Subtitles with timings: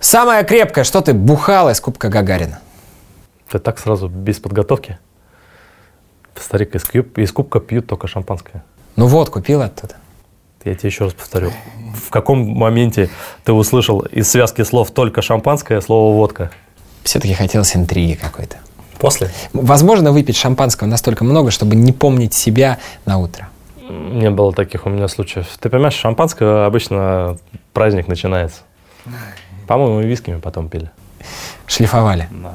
[0.00, 2.60] Самое крепкое, что ты бухал из Кубка Гагарина?
[3.50, 4.98] Ты так сразу, без подготовки?
[6.36, 8.62] Старик, из, куб, из кубка пьют только шампанское.
[8.94, 9.96] Ну вот, купил оттуда.
[10.64, 11.50] Я тебе еще раз повторю.
[11.94, 13.10] В каком моменте
[13.44, 16.50] ты услышал из связки слов только шампанское слово водка?
[17.02, 18.56] Все-таки хотелось интриги какой-то.
[18.98, 19.30] После?
[19.52, 23.48] Возможно, выпить шампанского настолько много, чтобы не помнить себя на утро.
[23.88, 25.46] Не было таких у меня случаев.
[25.58, 27.38] Ты понимаешь, шампанское обычно
[27.72, 28.60] праздник начинается.
[29.68, 30.90] По-моему, висками потом пили.
[31.66, 32.26] Шлифовали.
[32.30, 32.54] Да.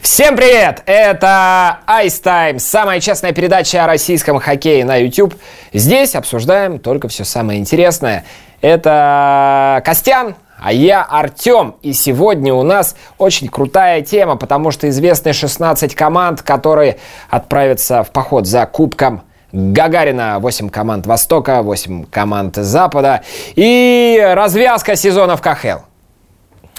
[0.00, 0.82] Всем привет!
[0.86, 5.34] Это Ice Time, самая честная передача о российском хоккее на YouTube.
[5.74, 8.24] Здесь обсуждаем только все самое интересное.
[8.62, 11.76] Это Костян, а я Артем.
[11.82, 16.98] И сегодня у нас очень крутая тема, потому что известны 16 команд, которые
[17.30, 19.22] отправятся в поход за Кубком
[19.52, 23.22] Гагарина, 8 команд Востока, 8 команд Запада
[23.54, 25.84] и развязка сезона в КХЛ.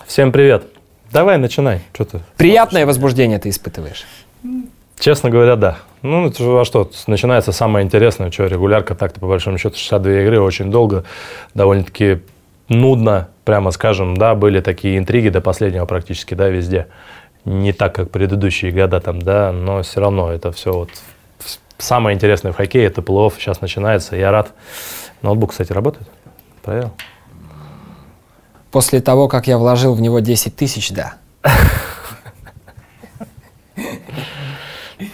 [0.05, 0.63] Всем привет!
[1.11, 1.81] Давай, начинай.
[1.94, 2.19] Что ты?
[2.38, 4.05] Приятное возбуждение ты испытываешь?
[5.00, 5.77] Честно говоря, да.
[6.02, 10.39] Ну, это, а что, начинается самое интересное, что регулярка так-то, по большому счету, 62 игры,
[10.39, 11.05] очень долго,
[11.55, 12.19] довольно-таки
[12.70, 16.88] нудно, прямо скажем, да, были такие интриги до последнего практически, да, везде.
[17.45, 20.90] Не так, как предыдущие года там, да, но все равно это все вот
[21.78, 24.52] самое интересное в хоккее, это плей сейчас начинается, я рад.
[25.22, 26.08] Ноутбук, кстати, работает?
[26.62, 26.92] Проверил?
[28.72, 31.16] После того, как я вложил в него 10 тысяч, да.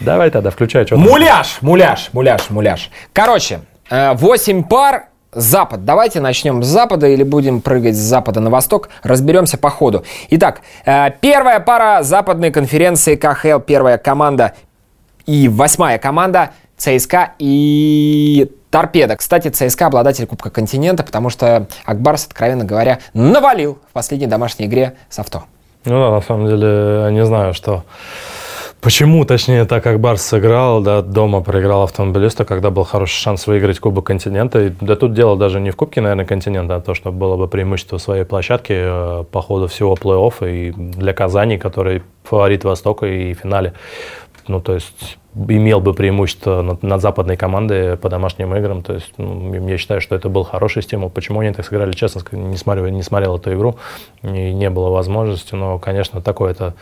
[0.01, 2.89] Давай тогда, включай Муляж, муляж, муляж, муляж.
[3.13, 5.83] Короче, 8 э, пар Запад.
[5.83, 8.89] Давайте начнем с Запада или будем прыгать с Запада на Восток.
[9.03, 10.03] Разберемся по ходу.
[10.29, 14.53] Итак, э, первая пара западной конференции КХЛ, первая команда
[15.25, 19.17] и восьмая команда ЦСКА и Торпеда.
[19.17, 24.95] Кстати, ЦСКА обладатель Кубка Континента, потому что Акбарс, откровенно говоря, навалил в последней домашней игре
[25.09, 25.43] с авто.
[25.85, 27.83] Ну да, на самом деле, я не знаю, что...
[28.85, 33.79] Почему, точнее, так как Барс сыграл, да, дома проиграл автомобилиста, когда был хороший шанс выиграть
[33.79, 34.67] Кубок континента.
[34.67, 37.47] И, да тут дело даже не в Кубке, наверное, континента, а то, что было бы
[37.47, 43.33] преимущество своей площадки э, по ходу всего плей-оффа и для Казани, который фаворит Востока и
[43.33, 43.73] в финале.
[44.47, 48.83] Ну, то есть имел бы преимущество над, над западной командой по домашним играм.
[48.83, 51.09] То есть ну, я считаю, что это был хороший стимул.
[51.09, 53.77] Почему они так сыграли, честно, не смотрел, не смотрел эту игру,
[54.21, 55.55] и не было возможности.
[55.55, 56.75] Но, конечно, такой это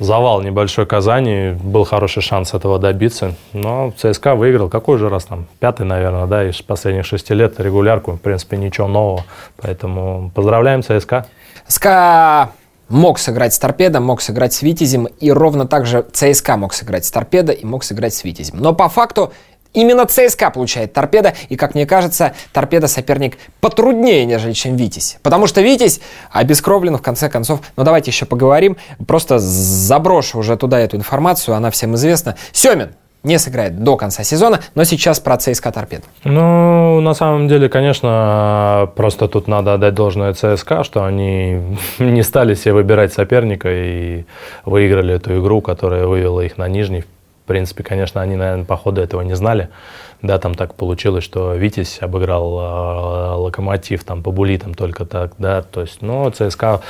[0.00, 1.56] завал небольшой Казани.
[1.62, 3.34] Был хороший шанс этого добиться.
[3.52, 4.68] Но ЦСКА выиграл.
[4.68, 5.46] Какой же раз там?
[5.60, 8.12] Пятый, наверное, да, из последних шести лет регулярку.
[8.12, 9.24] В принципе, ничего нового.
[9.58, 11.26] Поэтому поздравляем ЦСКА.
[11.68, 12.50] СКА
[12.88, 17.04] мог сыграть с торпедом, мог сыграть с Витязем, и ровно так же ЦСКА мог сыграть
[17.04, 18.58] с торпедо и мог сыграть с Витязем.
[18.58, 19.32] Но по факту
[19.72, 25.18] Именно ЦСКА получает торпеда, и, как мне кажется, торпеда соперник потруднее, нежели чем Витязь.
[25.22, 26.00] Потому что Витязь
[26.32, 28.76] обескровлен, в конце концов, ну давайте еще поговорим,
[29.06, 32.36] просто заброшу уже туда эту информацию, она всем известна.
[32.52, 32.90] Семин,
[33.22, 36.02] не сыграет до конца сезона, но сейчас про ЦСКА торпед.
[36.24, 41.60] Ну, на самом деле, конечно, просто тут надо отдать должное ЦСКА, что они
[41.98, 44.24] не стали себе выбирать соперника и
[44.64, 47.04] выиграли эту игру, которая вывела их на нижний.
[47.50, 49.70] Принципе, конечно, они, наверное, по ходу этого не знали.
[50.22, 55.62] Да, там так получилось, что Витязь обыграл э, Локомотив там по булитам только так, да,
[55.62, 56.80] то есть, ну, ЦСКА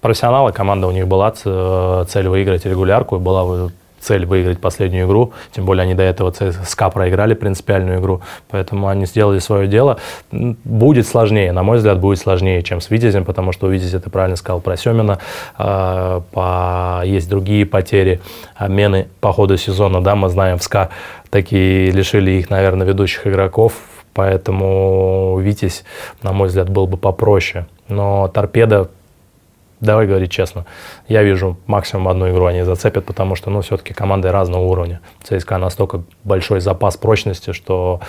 [0.00, 3.72] профессионалы, команда у них была, цель выиграть регулярку, была
[4.08, 9.06] цель выиграть последнюю игру, тем более они до этого ЦСКА проиграли принципиальную игру, поэтому они
[9.06, 9.98] сделали свое дело.
[10.32, 14.10] Будет сложнее, на мой взгляд, будет сложнее, чем с Витязем, потому что у Витязя, ты
[14.10, 15.18] правильно сказал про Семина,
[15.58, 17.02] э, по...
[17.04, 18.20] есть другие потери,
[18.56, 20.88] обмены по ходу сезона, да, мы знаем, в СКА
[21.30, 23.74] такие лишили их, наверное, ведущих игроков,
[24.14, 25.84] поэтому Витязь,
[26.22, 27.66] на мой взгляд, был бы попроще.
[27.88, 28.88] Но торпеда
[29.80, 30.66] давай говорить честно,
[31.08, 35.00] я вижу максимум одну игру они зацепят, потому что, ну, все-таки команды разного уровня.
[35.22, 38.00] ЦСКА настолько большой запас прочности, что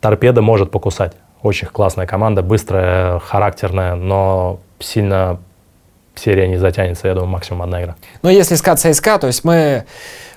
[0.00, 1.12] торпеда может покусать.
[1.42, 5.38] Очень классная команда, быстрая, характерная, но сильно
[6.14, 7.96] серия не затянется, я думаю, максимум одна игра.
[8.22, 9.84] Но если СКА ЦСКА, то есть мы,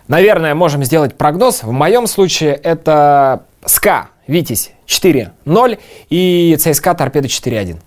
[0.08, 1.64] наверное, можем сделать прогноз.
[1.64, 5.80] В моем случае это СКА, Витязь 4-0
[6.10, 7.78] и ЦСКА Торпеда 4-1.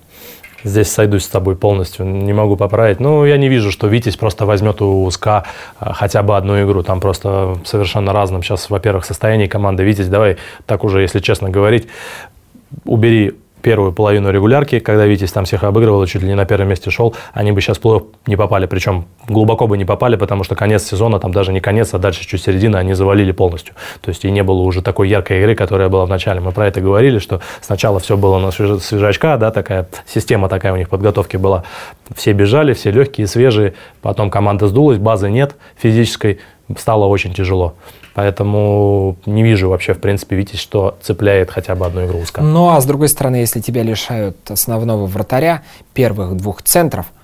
[0.64, 3.00] Здесь сойдусь с тобой полностью, не могу поправить.
[3.00, 5.44] Ну, я не вижу, что Витязь просто возьмет у СКА
[5.79, 6.82] а, хотя бы одну игру.
[6.82, 9.82] Там просто совершенно разным сейчас, во-первых, состояние команды.
[9.82, 10.37] Витязь, давай
[10.67, 11.88] так уже, если честно говорить,
[12.85, 16.69] убери первую половину регулярки, когда Витязь там всех обыгрывал и чуть ли не на первом
[16.69, 18.67] месте шел, они бы сейчас плей не попали.
[18.67, 22.26] Причем глубоко бы не попали, потому что конец сезона, там даже не конец, а дальше
[22.26, 23.75] чуть середина, они завалили полностью.
[24.00, 26.41] То есть и не было уже такой яркой игры, которая была в начале.
[26.41, 30.76] Мы про это говорили, что сначала все было на свежачка, да, такая система такая у
[30.76, 31.64] них подготовки была.
[32.14, 33.75] Все бежали, все легкие, свежие.
[34.00, 36.41] Потом команда сдулась, базы нет физической,
[36.79, 37.75] стало очень тяжело.
[38.15, 42.43] Поэтому не вижу вообще, в принципе, Витязь, что цепляет хотя бы одну игру УСКА.
[42.43, 45.63] Ну, а с другой стороны, если тебя лишают основного вратаря,
[45.95, 47.07] первых двух центров–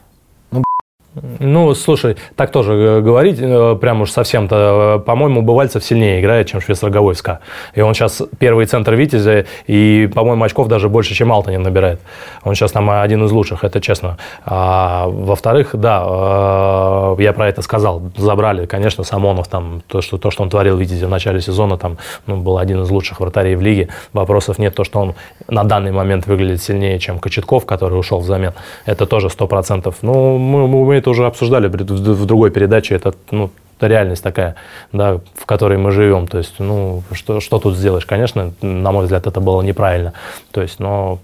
[1.38, 6.46] ну, слушай, так тоже э, говорить, э, прям уж совсем-то, э, по-моему, Бывальцев сильнее играет,
[6.48, 7.40] чем Швейцар СКА.
[7.74, 12.00] И он сейчас первый центр Витязя, и, по-моему, очков даже больше, чем Алтанин набирает.
[12.44, 14.18] Он сейчас там один из лучших, это честно.
[14.44, 20.42] А, во-вторых, да, я про это сказал, забрали, конечно, Самонов, там, то, что, то, что
[20.42, 23.62] он творил в Витязе в начале сезона, там, ну, был один из лучших вратарей в
[23.62, 25.14] лиге, вопросов нет, то, что он
[25.48, 28.52] на данный момент выглядит сильнее, чем Кочетков, который ушел взамен,
[28.86, 29.96] это тоже сто процентов.
[30.02, 34.56] Ну, мы, мы это уже обсуждали в другой передаче, это, ну, это реальность такая,
[34.92, 36.26] да, в которой мы живем.
[36.26, 38.06] То есть, ну, что, что тут сделаешь?
[38.06, 40.14] Конечно, на мой взгляд, это было неправильно.
[40.50, 41.18] То есть, но...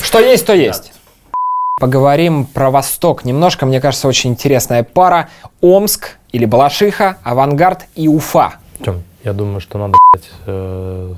[0.00, 0.92] Что есть, то есть.
[1.80, 3.24] Поговорим про Восток.
[3.24, 5.28] Немножко, мне кажется, очень интересная пара.
[5.60, 8.54] Омск или Балашиха, Авангард и Уфа.
[8.84, 9.98] Тем, я думаю, что надо
[10.46, 11.14] э,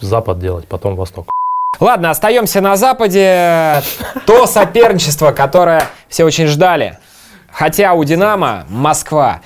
[0.00, 1.30] Запад делать, потом Восток.
[1.80, 3.82] Ладно, остаемся на Западе.
[4.26, 6.98] То соперничество, которое все очень ждали.
[7.54, 9.40] Хотя у «Динамо» Москва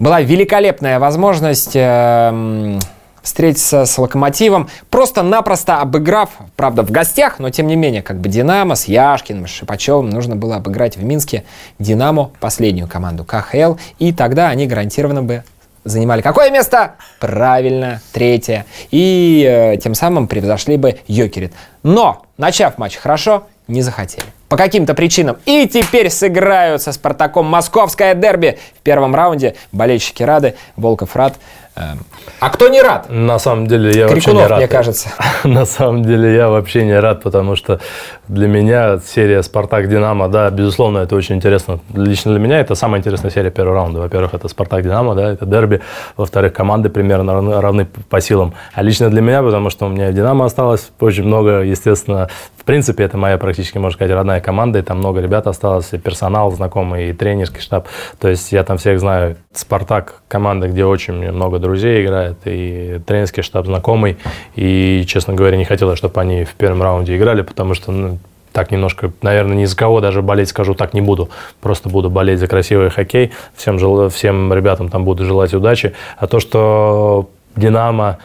[0.00, 2.78] была великолепная возможность э,
[3.22, 8.74] встретиться с «Локомотивом», просто-напросто обыграв, правда, в гостях, но тем не менее, как бы «Динамо»
[8.74, 11.44] с Яшкиным, Шипачевым нужно было обыграть в Минске
[11.78, 15.44] «Динамо», последнюю команду КХЛ, и тогда они гарантированно бы
[15.84, 16.94] занимали какое место?
[17.20, 18.66] Правильно, третье.
[18.90, 21.52] И э, тем самым превзошли бы Йокерит.
[21.82, 24.24] Но, начав матч хорошо, не захотели.
[24.48, 25.38] По каким-то причинам.
[25.46, 28.58] И теперь сыграют со Спартаком московское дерби.
[28.78, 30.54] В первом раунде болельщики рады.
[30.76, 31.38] Волков рад.
[31.74, 32.04] Эм,
[32.40, 33.06] а кто не рад?
[33.08, 34.58] На самом деле я Крикунов, вообще не рад.
[34.58, 35.08] мне кажется.
[35.44, 37.80] На самом деле я вообще не рад, потому что
[38.28, 41.80] для меня серия «Спартак-Динамо», да, безусловно, это очень интересно.
[41.94, 44.00] Лично для меня это самая интересная серия первого раунда.
[44.00, 45.80] Во-первых, это «Спартак-Динамо», да, это дерби.
[46.16, 48.54] Во-вторых, команды примерно равны, равны по силам.
[48.74, 52.28] А лично для меня, потому что у меня в «Динамо» осталось очень много, естественно,
[52.62, 55.98] в принципе, это моя практически, можно сказать, родная команда, и там много ребят осталось, и
[55.98, 57.88] персонал знакомый, и тренерский штаб.
[58.20, 59.36] То есть я там всех знаю.
[59.52, 64.16] «Спартак»– команда, где очень много друзей играет, и тренерский штаб знакомый.
[64.54, 68.18] И, честно говоря, не хотелось, чтобы они в первом раунде играли, потому что ну,
[68.52, 71.30] так немножко, наверное, ни за кого даже болеть скажу, так не буду.
[71.60, 73.32] Просто буду болеть за красивый хоккей.
[73.56, 74.08] Всем, жел...
[74.10, 75.94] всем ребятам там буду желать удачи.
[76.18, 78.18] А то, что «Динамо»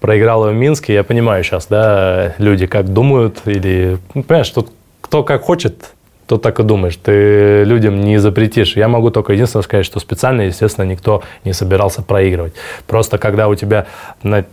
[0.00, 5.22] проиграла в Минске, я понимаю сейчас, да, люди как думают, или, ну, понимаешь, тут кто
[5.22, 5.92] как хочет,
[6.32, 6.96] то так и думаешь.
[6.96, 8.74] Ты людям не запретишь.
[8.74, 12.54] Я могу только единственное сказать, что специально, естественно, никто не собирался проигрывать.
[12.86, 13.84] Просто когда у тебя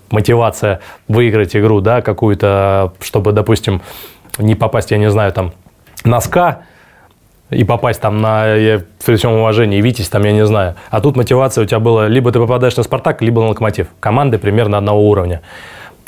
[0.10, 3.82] мотивация выиграть игру, да, какую-то, чтобы, допустим,
[4.40, 5.54] не попасть, я не знаю, там,
[6.04, 6.64] носка,
[7.50, 10.76] и попасть там на, я, при всем уважении, Витязь, там, я не знаю.
[10.90, 13.88] А тут мотивация у тебя была, либо ты попадаешь на «Спартак», либо на «Локомотив».
[14.02, 15.42] Команды примерно одного уровня.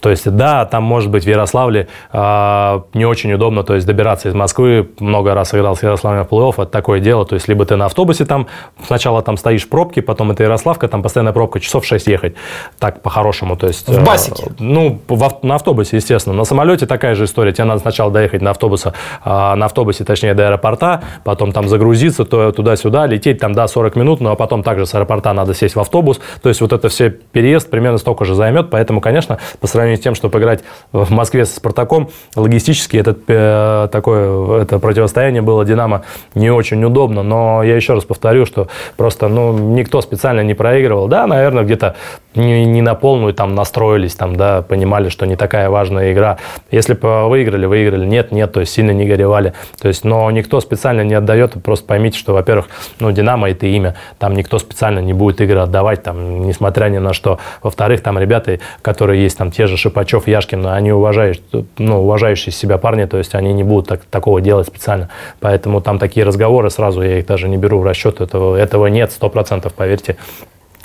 [0.01, 4.29] То есть, да, там, может быть, в Ярославле э, не очень удобно, то есть, добираться
[4.29, 4.89] из Москвы.
[4.99, 7.23] Много раз играл с Ярославлем в плей-офф, это такое дело.
[7.23, 8.47] То есть, либо ты на автобусе там,
[8.83, 12.33] сначала там стоишь в пробке, потом это Ярославка, там постоянная пробка, часов 6 ехать.
[12.79, 13.87] Так, по-хорошему, то есть...
[13.87, 14.45] В басике?
[14.47, 16.35] Э, ну, в, на автобусе, естественно.
[16.35, 17.51] На самолете такая же история.
[17.53, 18.93] Тебе надо сначала доехать на автобусе,
[19.23, 23.95] э, на автобусе, точнее, до аэропорта, потом там загрузиться, то туда-сюда, лететь там, да, 40
[23.95, 26.19] минут, ну, а потом также с аэропорта надо сесть в автобус.
[26.41, 29.99] То есть, вот это все переезд примерно столько же займет, поэтому, конечно, по сравнению с
[29.99, 32.09] тем, чтобы играть в Москве со «Спартаком».
[32.35, 36.03] Логистически этот, э, такое, это противостояние было «Динамо»
[36.35, 38.67] не очень удобно, но я еще раз повторю, что
[38.97, 41.07] просто ну, никто специально не проигрывал.
[41.07, 41.95] Да, наверное, где-то
[42.35, 46.37] не, не на полную там настроились, там, да, понимали, что не такая важная игра.
[46.71, 48.05] Если бы выиграли, выиграли.
[48.05, 49.53] Нет, нет, то есть сильно не горевали.
[49.81, 51.53] То есть, но никто специально не отдает.
[51.63, 52.69] Просто поймите, что, во-первых,
[52.99, 53.95] ну, «Динамо»— это имя.
[54.19, 57.39] Там никто специально не будет игры отдавать, там, несмотря ни на что.
[57.61, 61.43] Во-вторых, там ребята, которые есть, там, те же Шипачев, Яшкин, они уважающие,
[61.77, 65.09] ну, уважающие себя парни, то есть они не будут так, такого делать специально.
[65.39, 69.11] Поэтому там такие разговоры сразу, я их даже не беру в расчет, этого, этого нет,
[69.11, 70.17] сто процентов, поверьте.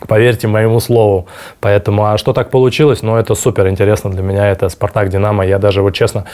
[0.09, 1.27] Поверьте моему слову.
[1.61, 3.03] Поэтому, а что так получилось?
[3.03, 4.49] Ну, это супер интересно для меня.
[4.49, 5.47] Это Спартак Динамо.
[5.47, 6.27] Я даже вот честно,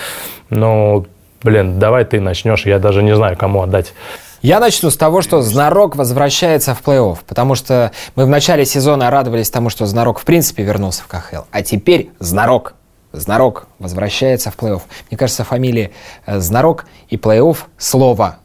[0.50, 1.07] ну,
[1.42, 2.66] блин, давай ты начнешь.
[2.66, 3.95] Я даже не знаю, кому отдать.
[4.42, 9.09] Я начну с того, что Знарок возвращается в плей-офф, потому что мы в начале сезона
[9.09, 12.75] радовались тому, что Знарок в принципе вернулся в КХЛ, а теперь Знарок
[13.12, 14.81] Знарок возвращается в плей-офф.
[15.11, 15.92] Мне кажется, фамилия
[16.26, 18.38] э, Знарок и плей-офф слово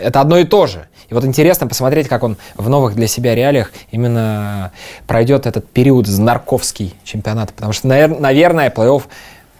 [0.00, 0.86] это одно и то же.
[1.08, 4.72] И вот интересно посмотреть, как он в новых для себя реалиях именно
[5.06, 7.52] пройдет этот период знарковский чемпионат.
[7.52, 9.02] Потому что, наверное, плей-офф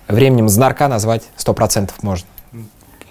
[0.09, 2.27] временем знарка назвать 100% можно.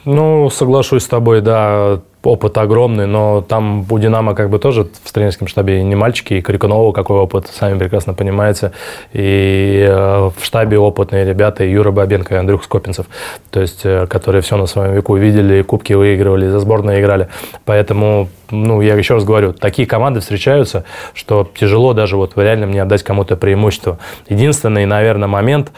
[0.06, 5.12] Ну, соглашусь с тобой, да опыт огромный, но там у «Динамо» как бы тоже в
[5.12, 8.72] тренерском штабе не мальчики, и Крикунова какой опыт, сами прекрасно понимаете,
[9.12, 13.08] и э, в штабе опытные ребята, и Юра Бабенко, и Андрюх Скопинцев,
[13.52, 17.02] то есть, э, которые все на своем веку видели, и кубки выигрывали, и за сборные
[17.02, 17.28] играли.
[17.66, 22.82] Поэтому, ну, я еще раз говорю, такие команды встречаются, что тяжело даже вот реально мне
[22.82, 24.00] отдать кому-то преимущество.
[24.30, 25.72] Единственный, наверное, момент,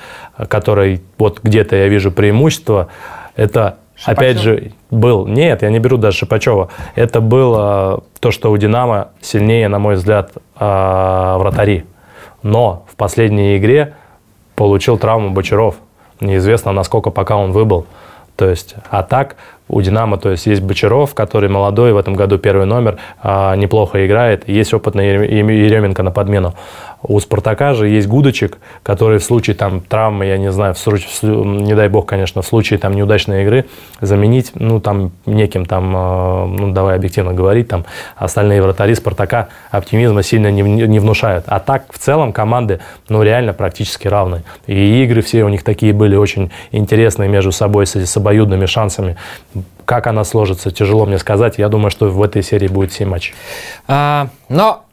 [0.47, 2.89] который вот где-то я вижу преимущество,
[3.35, 4.17] это Шипачев?
[4.17, 5.25] Опять же, был.
[5.25, 6.69] Нет, я не беру даже Шипачева.
[6.95, 11.85] Это было то, что у Динамо сильнее, на мой взгляд, а, вратари.
[12.43, 13.95] Но в последней игре
[14.55, 15.75] получил травму Бочаров.
[16.19, 17.85] Неизвестно, насколько пока он выбыл.
[18.35, 19.37] То есть, а так
[19.67, 24.05] у «Динамо» то есть, есть Бочаров, который молодой, в этом году первый номер, а, неплохо
[24.05, 24.47] играет.
[24.47, 26.53] Есть опытный Еременко на подмену.
[27.07, 31.09] У «Спартака» же есть Гудочек, который в случае там травмы, я не знаю, в случае,
[31.23, 33.65] не дай бог, конечно, в случае там неудачной игры
[34.01, 37.85] заменить, ну, там, неким там, э, ну, давай объективно говорить, там,
[38.15, 41.45] остальные вратари «Спартака» оптимизма сильно не, не внушают.
[41.47, 44.43] А так, в целом, команды, ну, реально практически равны.
[44.67, 49.17] И игры все у них такие были очень интересные между собой, с, с обоюдными шансами.
[49.85, 51.57] Как она сложится, тяжело мне сказать.
[51.57, 53.35] Я думаю, что в этой серии будет 7 матчей.
[53.87, 54.84] А, но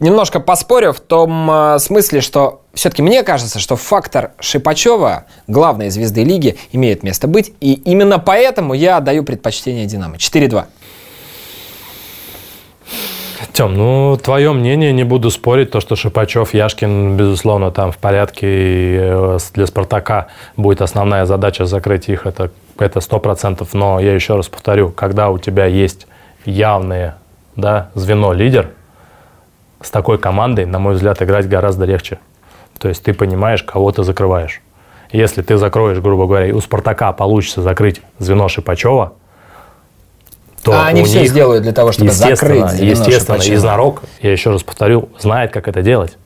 [0.00, 6.24] немножко поспорю в том э, смысле, что все-таки мне кажется, что фактор Шипачева, главной звезды
[6.24, 7.52] лиги, имеет место быть.
[7.60, 10.16] И именно поэтому я даю предпочтение Динамо.
[10.16, 10.64] 4-2.
[13.52, 18.46] Тем, ну, твое мнение, не буду спорить, то, что Шипачев, Яшкин, безусловно, там в порядке,
[18.46, 22.50] и э, для «Спартака» будет основная задача закрыть их, это
[22.82, 23.74] это сто процентов.
[23.74, 26.06] Но я еще раз повторю, когда у тебя есть
[26.44, 27.16] явное
[27.56, 28.70] да, звено лидер,
[29.80, 32.18] с такой командой, на мой взгляд, играть гораздо легче.
[32.78, 34.60] То есть ты понимаешь, кого ты закрываешь.
[35.10, 39.14] Если ты закроешь, грубо говоря, и у «Спартака» получится закрыть звено Шипачева,
[40.62, 43.54] то а они все сделают для того, чтобы закрыть звено Естественно, Шипачева.
[43.54, 46.16] Изнарок, я еще раз повторю, знает, как это делать.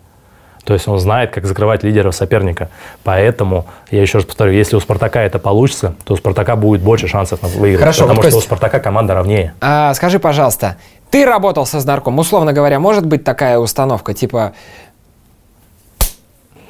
[0.64, 2.68] То есть он знает, как закрывать лидеров соперника.
[3.02, 7.08] Поэтому, я еще раз повторю, если у «Спартака» это получится, то у «Спартака» будет больше
[7.08, 7.80] шансов на выиграть.
[7.80, 9.54] Хорошо, потому вот, что Кость, у «Спартака» команда ровнее.
[9.60, 10.76] А, скажи, пожалуйста,
[11.10, 14.52] ты работал со Знарком, условно говоря, может быть такая установка, типа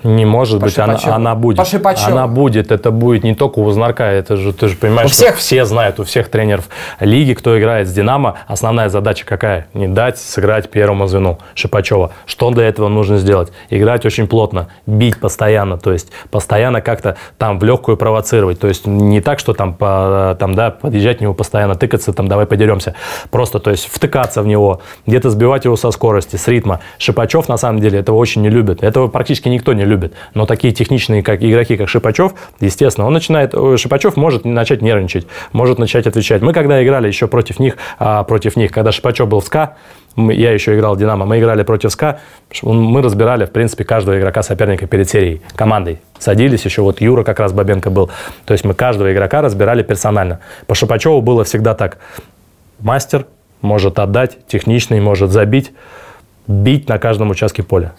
[0.05, 1.59] не может быть, она, она будет.
[1.59, 5.13] По она будет, это будет не только у Вознарка, это же, ты же понимаешь, у
[5.13, 5.37] всех?
[5.37, 6.69] все знают, у всех тренеров
[7.01, 9.69] лиги, кто играет с Динамо, основная задача какая?
[9.75, 12.13] Не дать сыграть первому звену Шипачева.
[12.27, 13.53] Что для этого нужно сделать?
[13.71, 18.87] Играть очень плотно, бить постоянно, то есть постоянно как-то там в легкую провоцировать, то есть
[18.87, 22.95] не так, что там, по, там да, подъезжать в него постоянно, тыкаться, там давай подеремся,
[23.31, 26.81] просто, то есть втыкаться в него, где-то сбивать его со скорости, с ритма.
[26.99, 30.15] Шипачев на самом деле этого очень не любит, этого практически никто не любит любит.
[30.35, 35.79] Но такие техничные как игроки, как Шипачев, естественно, он начинает, Шипачев может начать нервничать, может
[35.79, 36.43] начать отвечать.
[36.43, 39.77] Мы когда играли еще против них, а, против них, когда Шипачев был в СКА,
[40.17, 42.21] я еще играл в «Динамо», мы играли против СКА,
[42.63, 46.01] мы разбирали, в принципе, каждого игрока соперника перед серией, командой.
[46.19, 48.11] Садились еще, вот Юра как раз Бабенко был.
[48.45, 50.41] То есть мы каждого игрока разбирали персонально.
[50.67, 51.99] По Шипачеву было всегда так.
[52.81, 53.27] Мастер
[53.63, 55.73] может отдать, техничный может забить,
[56.47, 57.93] бить на каждом участке поля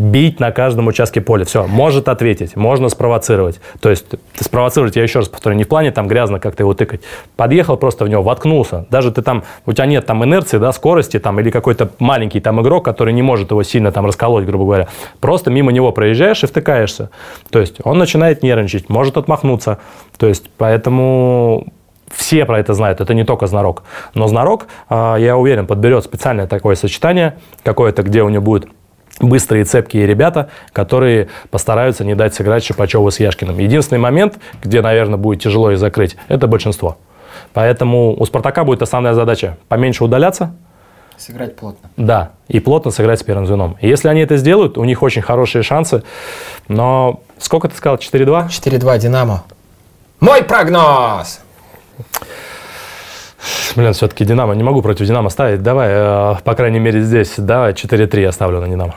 [0.00, 1.44] бить на каждом участке поля.
[1.44, 3.60] Все, может ответить, можно спровоцировать.
[3.80, 4.06] То есть
[4.40, 7.02] спровоцировать, я еще раз повторю, не в плане там грязно как-то его тыкать.
[7.36, 8.86] Подъехал просто в него, воткнулся.
[8.88, 12.62] Даже ты там, у тебя нет там инерции, да, скорости там или какой-то маленький там
[12.62, 14.88] игрок, который не может его сильно там расколоть, грубо говоря.
[15.20, 17.10] Просто мимо него проезжаешь и втыкаешься.
[17.50, 19.80] То есть он начинает нервничать, может отмахнуться.
[20.16, 21.66] То есть поэтому
[22.10, 23.82] все про это знают, это не только знарок.
[24.14, 28.66] Но знарок, а, я уверен, подберет специальное такое сочетание, какое-то, где у него будет
[29.20, 33.58] быстрые, цепкие ребята, которые постараются не дать сыграть Шипачеву с Яшкиным.
[33.58, 36.98] Единственный момент, где, наверное, будет тяжело их закрыть, это большинство.
[37.52, 40.54] Поэтому у «Спартака» будет основная задача поменьше удаляться,
[41.20, 41.90] Сыграть плотно.
[41.98, 43.76] Да, и плотно сыграть с первым звеном.
[43.82, 46.02] И если они это сделают, у них очень хорошие шансы.
[46.68, 47.98] Но сколько ты сказал?
[47.98, 48.48] 4-2?
[48.48, 49.44] 4-2 «Динамо».
[50.20, 51.40] Мой прогноз!
[53.76, 54.54] Блин, все-таки Динамо.
[54.54, 55.62] Не могу против Динамо ставить.
[55.62, 58.94] Давай, э, по крайней мере, здесь, давай 4-3 я ставлю на Динамо.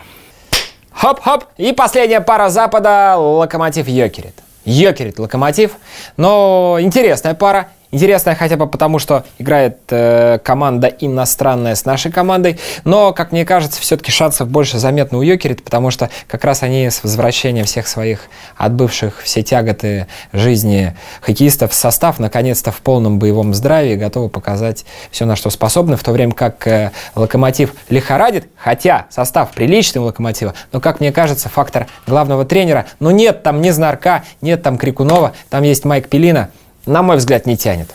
[0.94, 1.46] Хоп-хоп.
[1.58, 3.16] И последняя пара Запада.
[3.18, 4.36] Локомотив Йокерит.
[4.66, 5.72] Йокерит Локомотив.
[6.18, 7.70] Но интересная пара.
[7.94, 12.58] Интересная хотя бы потому, что играет э, команда иностранная с нашей командой.
[12.86, 16.90] Но, как мне кажется, все-таки шансов больше заметно у Йокерит, потому что как раз они
[16.90, 18.22] с возвращением всех своих
[18.58, 25.36] отбывших все тяготы жизни хоккеистов состав наконец-то в полном боевом здравии готовы показать все, на
[25.36, 30.80] что способны, в то время как э, Локомотив лихорадит, хотя состав приличный у Локомотива, но,
[30.80, 35.62] как мне кажется, фактор главного тренера, ну нет там ни Знарка, нет там Крикунова, там
[35.62, 36.50] есть Майк Пелина,
[36.86, 37.90] на мой взгляд, не тянет.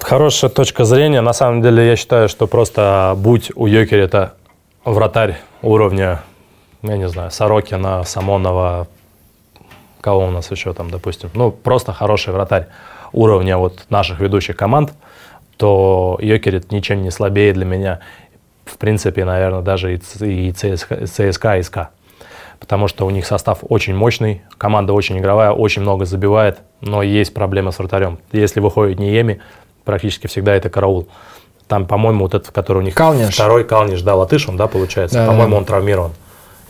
[0.00, 1.20] Хорошая точка зрения.
[1.20, 4.34] На самом деле, я считаю, что просто будь у Йокери это
[4.84, 6.22] вратарь уровня,
[6.82, 8.88] я не знаю, Сорокина, Самонова,
[10.00, 12.66] кого у нас еще там, допустим, ну, просто хороший вратарь
[13.12, 14.92] уровня вот наших ведущих команд,
[15.56, 18.00] то Йокерит ничем не слабее для меня.
[18.64, 21.90] В принципе, наверное, даже и ЦСКА, и СКА.
[22.62, 27.34] Потому что у них состав очень мощный, команда очень игровая, очень много забивает, но есть
[27.34, 28.20] проблема с вратарем.
[28.30, 29.40] Если выходит Ниеми,
[29.84, 31.08] практически всегда это караул.
[31.66, 33.34] Там, по-моему, вот этот, который у них Калниш.
[33.34, 35.18] второй Калниш, да, латыш он, да, получается.
[35.18, 35.56] Да, по-моему, да.
[35.58, 36.12] он травмирован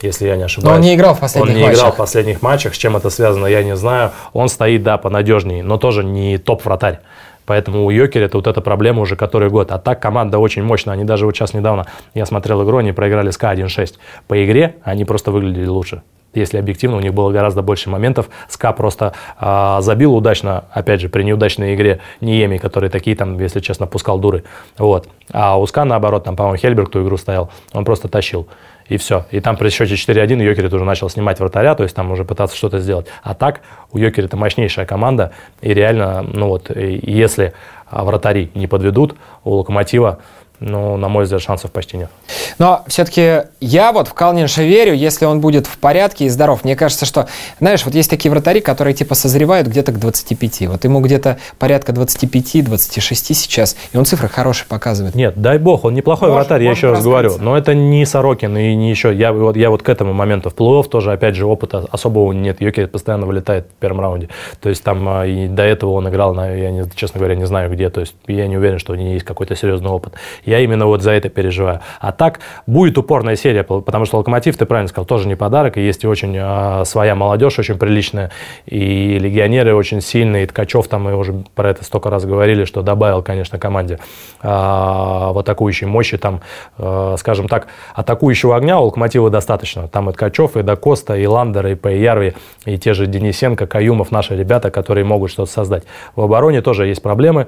[0.01, 0.69] если я не ошибаюсь.
[0.69, 1.55] Но он не играл в последних матчах.
[1.55, 1.79] Он не матчах.
[1.79, 2.75] играл в последних матчах.
[2.75, 4.11] С чем это связано, я не знаю.
[4.33, 6.99] Он стоит, да, понадежнее, но тоже не топ-вратарь.
[7.45, 9.71] Поэтому у Йокерита это вот эта проблема уже который год.
[9.71, 10.93] А так команда очень мощная.
[10.93, 13.95] Они даже вот сейчас недавно, я смотрел игру, они проиграли СКА 1-6.
[14.27, 16.01] По игре они просто выглядели лучше
[16.33, 18.29] если объективно, у них было гораздо больше моментов.
[18.49, 23.59] СКА просто э, забил удачно, опять же, при неудачной игре Ниеми, который такие там, если
[23.59, 24.43] честно, пускал дуры.
[24.77, 25.07] Вот.
[25.31, 28.47] А у СКА, наоборот, там, по-моему, Хельберг ту игру стоял, он просто тащил.
[28.87, 29.25] И все.
[29.31, 32.55] И там при счете 4-1 Йокерит уже начал снимать вратаря, то есть там уже пытаться
[32.55, 33.07] что-то сделать.
[33.23, 33.61] А так
[33.91, 37.53] у Йокерита мощнейшая команда, и реально, ну вот, если
[37.89, 40.19] вратари не подведут, у Локомотива
[40.63, 42.09] но, на мой взгляд, шансов почти нет.
[42.57, 46.63] Но все-таки я вот в Калнинша верю, если он будет в порядке и здоров.
[46.63, 47.27] Мне кажется, что,
[47.59, 50.67] знаешь, вот есть такие вратари, которые типа созревают где-то к 25.
[50.67, 55.15] Вот ему где-то порядка 25-26 сейчас, и он цифры хорошие показывает.
[55.15, 57.37] Нет, дай бог, он неплохой может, вратарь, я еще раз говорю.
[57.39, 59.13] Но это не Сорокин и не еще.
[59.13, 62.61] Я вот, я вот к этому моменту в плей тоже, опять же, опыта особого нет.
[62.61, 64.29] Йокер постоянно вылетает в первом раунде.
[64.61, 67.45] То есть там а, и до этого он играл, на, я, не, честно говоря, не
[67.45, 67.89] знаю где.
[67.89, 70.13] То есть я не уверен, что у него есть какой-то серьезный опыт.
[70.45, 71.81] Я именно вот за это переживаю.
[71.99, 75.81] А так будет упорная серия, потому что «Локомотив», ты правильно сказал, тоже не подарок, и
[75.81, 78.31] есть и очень э, своя молодежь, очень приличная,
[78.65, 82.81] и легионеры очень сильные, и Ткачев, там мы уже про это столько раз говорили, что
[82.81, 83.99] добавил, конечно, команде
[84.41, 86.41] э, в атакующей мощи, там,
[86.77, 89.87] э, скажем так, атакующего огня у «Локомотива» достаточно.
[89.87, 92.33] Там и Ткачев, и Дакоста, и Ландер, и Пейярви,
[92.65, 95.83] и те же Денисенко, Каюмов, наши ребята, которые могут что-то создать.
[96.15, 97.47] В обороне тоже есть проблемы,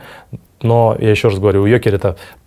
[0.61, 1.93] но, я еще раз говорю, у Йокер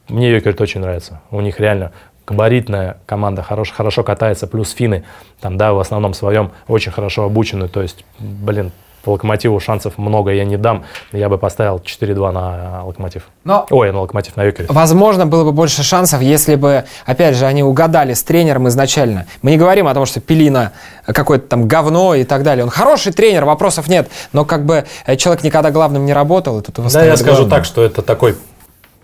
[0.09, 1.21] мне Йокерт очень нравится.
[1.31, 1.93] У них реально
[2.27, 5.05] габаритная команда, хорошо, хорошо катается, плюс финны,
[5.41, 7.69] там, да, в основном своем очень хорошо обучены.
[7.69, 10.85] То есть, блин, по локомотиву шансов много я не дам.
[11.13, 13.29] Я бы поставил 4-2 на локомотив.
[13.45, 14.67] Но, Ой, на локомотив, на Йокере.
[14.69, 19.27] Возможно, было бы больше шансов, если бы, опять же, они угадали с тренером изначально.
[19.41, 20.73] Мы не говорим о том, что Пелина
[21.07, 22.65] какое-то там говно и так далее.
[22.65, 24.11] Он хороший тренер, вопросов нет.
[24.33, 26.59] Но как бы э, человек никогда главным не работал.
[26.59, 27.51] И тут его да, я скажу главным.
[27.51, 28.37] так, что это такой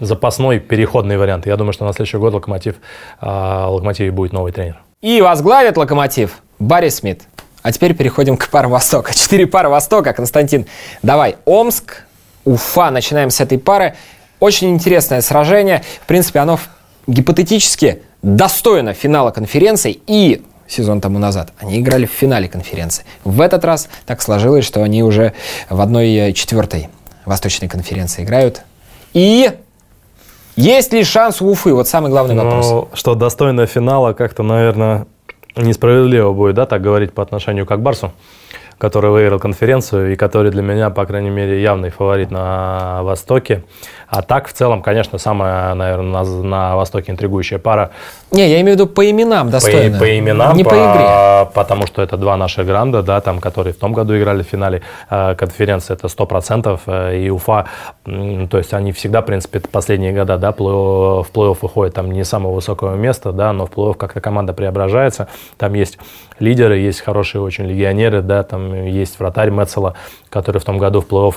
[0.05, 1.47] запасной переходный вариант.
[1.47, 2.77] Я думаю, что на следующий год Локомотив,
[3.21, 4.81] э, Локомотиве будет новый тренер.
[5.01, 7.23] И возглавит Локомотив Барри Смит.
[7.62, 9.14] А теперь переходим к парам Востока.
[9.17, 10.12] Четыре пары Востока.
[10.12, 10.67] Константин,
[11.03, 11.37] давай.
[11.45, 12.05] Омск,
[12.45, 12.90] Уфа.
[12.90, 13.95] Начинаем с этой пары.
[14.40, 15.83] Очень интересное сражение.
[16.03, 16.59] В принципе, оно
[17.07, 19.99] гипотетически достойно финала конференции.
[20.07, 21.53] И сезон тому назад.
[21.59, 23.05] Они играли в финале конференции.
[23.25, 25.33] В этот раз так сложилось, что они уже
[25.69, 26.88] в одной четвертой
[27.25, 28.62] восточной конференции играют.
[29.12, 29.51] И
[30.57, 31.73] есть ли шанс у Уфы?
[31.73, 32.88] Вот самый главный ну, вопрос.
[32.95, 35.07] Что достойно финала как-то, наверное,
[35.57, 38.12] несправедливо будет, да, так говорить по отношению к Акбарсу,
[38.79, 43.64] который выиграл конференцию и который для меня, по крайней мере, явный фаворит на Востоке.
[44.09, 47.90] А так, в целом, конечно, самая, наверное, на, на Востоке интригующая пара.
[48.31, 49.99] Не, я имею в виду по именам достойно.
[49.99, 51.51] По, по именам, не по, по игре.
[51.55, 54.83] Потому что это два наших гранда, да, там, которые в том году играли в финале
[55.11, 56.81] э, конференции, это 100%.
[56.87, 57.67] Э, и Уфа,
[58.07, 62.11] э, то есть они всегда, в принципе, последние года, да, плей в плей-офф выходят там
[62.11, 65.29] не самого высокого места, да, но в плей-офф как-то команда преображается.
[65.57, 65.99] Там есть
[66.38, 69.95] лидеры, есть хорошие очень легионеры, да, там есть вратарь Мецела,
[70.31, 71.35] который в том году в плей-офф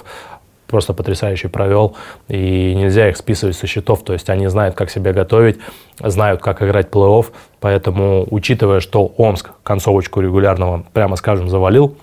[0.67, 1.95] просто потрясающе провел,
[2.27, 5.59] и нельзя их списывать со счетов, то есть они знают, как себя готовить,
[5.99, 7.27] знают, как играть плей-офф,
[7.59, 11.95] поэтому, учитывая, что Омск концовочку регулярного, прямо скажем, завалил,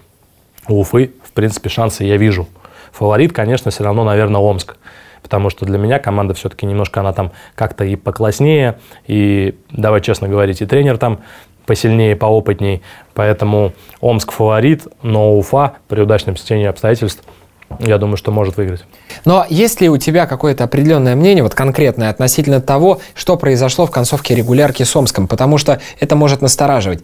[0.68, 2.48] у Уфы, в принципе, шансы я вижу.
[2.92, 4.76] Фаворит, конечно, все равно, наверное, Омск,
[5.22, 10.28] потому что для меня команда все-таки немножко, она там как-то и покласснее, и, давай честно
[10.28, 11.20] говорить, и тренер там
[11.66, 12.82] посильнее, поопытней,
[13.14, 17.24] поэтому Омск фаворит, но Уфа при удачном стечении обстоятельств–
[17.80, 18.84] я думаю, что может выиграть.
[19.24, 23.90] Но есть ли у тебя какое-то определенное мнение, вот конкретное, относительно того, что произошло в
[23.90, 25.26] концовке регулярки с Омском?
[25.28, 27.02] Потому что это может настораживать.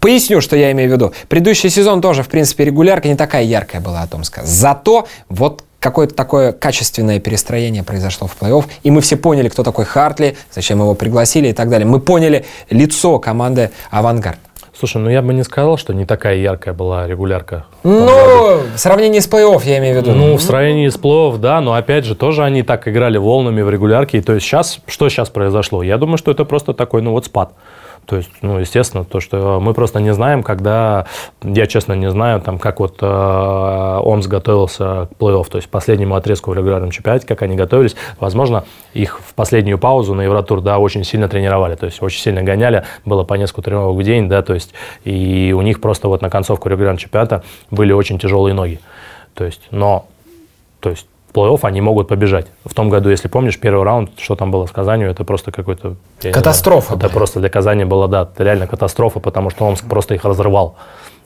[0.00, 1.12] Поясню, что я имею в виду.
[1.28, 4.40] Предыдущий сезон тоже, в принципе, регулярка не такая яркая была от Омска.
[4.44, 9.84] Зато вот какое-то такое качественное перестроение произошло в плей-офф, и мы все поняли, кто такой
[9.84, 11.86] Хартли, зачем его пригласили и так далее.
[11.86, 14.38] Мы поняли лицо команды «Авангард».
[14.78, 17.66] Слушай, ну я бы не сказал, что не такая яркая была регулярка.
[17.82, 20.14] Ну, в сравнении с плей-офф, я имею в виду.
[20.14, 23.68] Ну, в сравнении с плей-офф, да, но опять же, тоже они так играли волнами в
[23.68, 24.18] регулярке.
[24.18, 25.82] И то есть сейчас, что сейчас произошло?
[25.82, 27.52] Я думаю, что это просто такой, ну вот спад.
[28.06, 31.06] То есть, ну, естественно, то, что мы просто не знаем, когда,
[31.42, 36.16] я честно не знаю, там, как вот э, Омс готовился к плей-офф, то есть последнему
[36.16, 37.94] отрезку в регулярном чемпионате, как они готовились.
[38.18, 42.42] Возможно, их в последнюю паузу на Евротур, да, очень сильно тренировали, то есть очень сильно
[42.42, 46.22] гоняли, было по несколько тренировок в день, да, то есть, и у них просто вот
[46.22, 48.80] на концовку регулярного чемпионата были очень тяжелые ноги.
[49.34, 50.06] То есть, но,
[50.80, 52.46] то есть, плей-офф они могут побежать.
[52.64, 55.96] В том году, если помнишь, первый раунд, что там было с Казанью, это просто какой-то...
[56.20, 56.94] Катастрофа.
[56.94, 60.76] Знаю, это просто для Казани была, да, реально катастрофа, потому что Омск просто их разрывал.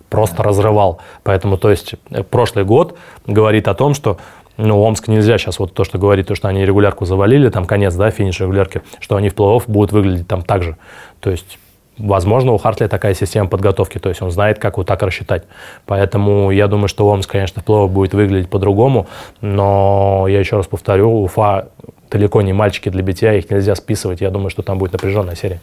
[0.08, 1.00] Просто разрывал.
[1.22, 4.18] Поэтому, то есть, э, прошлый год говорит о том, что
[4.56, 7.94] ну, Омск нельзя сейчас вот то, что говорит, то, что они регулярку завалили, там конец,
[7.94, 10.76] да, финиш регулярки, что они в плей-офф будут выглядеть там так же.
[11.20, 11.58] То есть
[11.98, 15.44] Возможно, у Хартли такая система подготовки, то есть он знает, как вот так рассчитать.
[15.86, 19.06] Поэтому я думаю, что Омск, конечно, в плей будет выглядеть по-другому,
[19.40, 21.68] но я еще раз повторю, Уфа
[22.10, 24.20] далеко не мальчики для битья, их нельзя списывать.
[24.20, 25.60] Я думаю, что там будет напряженная серия.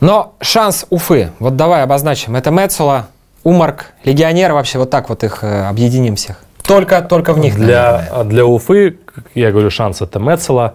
[0.00, 3.06] Но шанс Уфы, вот давай обозначим, это Мецула,
[3.44, 6.40] Умарк, Легионер, вообще вот так вот их э, объединим всех.
[6.66, 7.56] Только, только в них.
[7.56, 8.98] Для, для Уфы,
[9.34, 10.74] я говорю, шанс это Мецела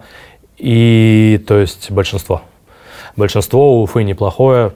[0.56, 2.42] и, то есть, большинство.
[3.16, 4.72] Большинство у Уфы неплохое,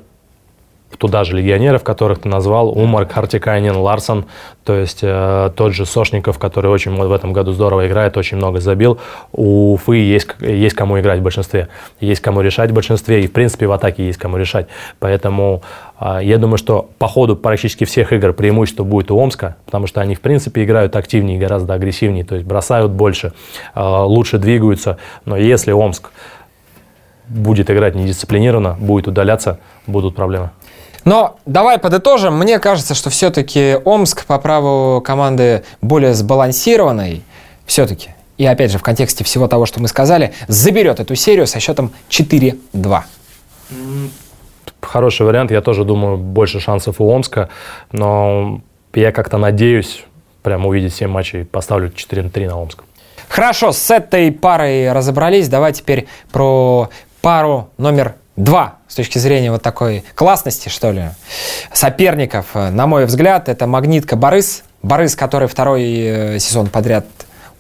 [0.97, 4.25] туда же легионеров, которых ты назвал, Умар, Хартикайнин, Ларсон,
[4.65, 8.61] то есть э, тот же Сошников, который очень в этом году здорово играет, очень много
[8.61, 8.99] забил.
[9.33, 11.69] У Уфы есть, есть кому играть в большинстве,
[12.01, 14.69] есть кому решать в большинстве, и в принципе в атаке есть кому решать.
[14.99, 15.63] Поэтому
[16.01, 20.01] э, я думаю, что по ходу практически всех игр преимущество будет у Омска, потому что
[20.01, 23.33] они в принципе играют активнее, гораздо агрессивнее, то есть бросают больше,
[23.75, 24.99] э, лучше двигаются.
[25.27, 26.11] Но если Омск
[27.29, 30.51] будет играть недисциплинированно, будет удаляться, будут проблемы.
[31.05, 32.37] Но давай подытожим.
[32.39, 37.23] Мне кажется, что все-таки Омск по праву команды более сбалансированной,
[37.67, 41.61] все-таки, и опять же в контексте всего того, что мы сказали, заберет эту серию со
[41.61, 43.03] счетом 4-2.
[44.81, 45.51] Хороший вариант.
[45.51, 47.49] Я тоже думаю, больше шансов у Омска.
[47.93, 48.61] Но
[48.95, 50.05] я как-то надеюсь
[50.43, 52.85] прям увидеть все матчи и поставлю 4-3 на Омск.
[53.29, 55.49] Хорошо, с этой парой разобрались.
[55.49, 56.89] Давай теперь про
[57.21, 61.11] пару номер два с точки зрения вот такой классности, что ли,
[61.73, 64.63] соперников, на мой взгляд, это магнитка Борис.
[64.83, 67.05] Борис, который второй э, сезон подряд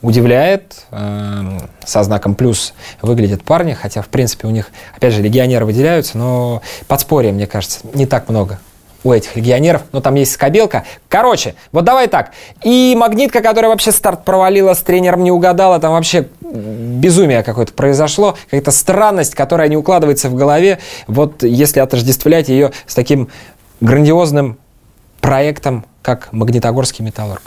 [0.02, 5.66] удивляет, э, со знаком плюс выглядят парни, хотя, в принципе, у них, опять же, легионеры
[5.66, 8.60] выделяются, но подспорья, мне кажется, не так много
[9.04, 10.84] у этих легионеров, но там есть скобелка.
[11.08, 12.32] Короче, вот давай так.
[12.64, 18.36] И магнитка, которая вообще старт провалила, с тренером не угадала, там вообще безумие какое-то произошло,
[18.44, 20.78] какая-то странность, которая не укладывается в голове.
[21.06, 23.28] Вот если отождествлять ее с таким
[23.80, 24.58] грандиозным
[25.20, 27.42] проектом, как Магнитогорский металлург.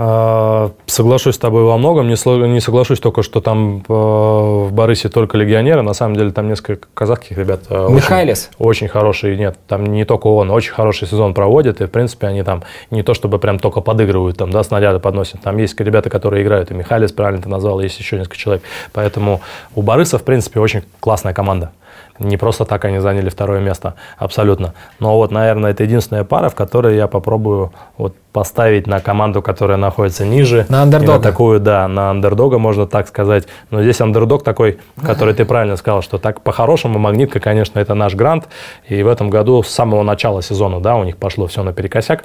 [0.00, 2.06] А, соглашусь с тобой во многом.
[2.06, 5.82] Не соглашусь только, что там э, в Борисе только легионеры.
[5.82, 7.62] На самом деле там несколько казахских ребят.
[7.68, 8.50] Э, Михайлис.
[8.58, 9.36] Очень, очень хороший.
[9.36, 10.52] Нет, там не только он.
[10.52, 11.80] Очень хороший сезон проводит.
[11.80, 15.40] И, в принципе, они там не то чтобы прям только подыгрывают, там, да, снаряды подносят.
[15.40, 16.70] Там есть ребята, которые играют.
[16.70, 18.62] И Михайлис, правильно ты назвал, есть еще несколько человек.
[18.92, 19.40] Поэтому
[19.74, 21.72] у Бориса, в принципе, очень классная команда.
[22.18, 24.74] Не просто так они заняли второе место, абсолютно.
[24.98, 29.76] Но вот, наверное, это единственная пара, в которой я попробую вот поставить на команду, которая
[29.76, 30.66] находится ниже.
[30.68, 31.18] На андердога.
[31.18, 33.46] На такую, да, на андердога, можно так сказать.
[33.70, 38.14] Но здесь андердог такой, который ты правильно сказал, что так по-хорошему Магнитка, конечно, это наш
[38.14, 38.48] грант.
[38.88, 42.24] И в этом году с самого начала сезона, да, у них пошло все наперекосяк.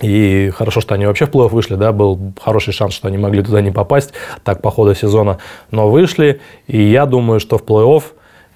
[0.00, 3.42] И хорошо, что они вообще в плей-офф вышли, да, был хороший шанс, что они могли
[3.42, 4.12] туда не попасть,
[4.44, 5.38] так по ходу сезона,
[5.72, 8.04] но вышли, и я думаю, что в плей-офф